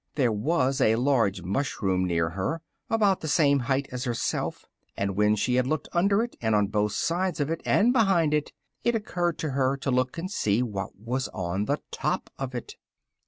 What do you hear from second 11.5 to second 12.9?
the top of it.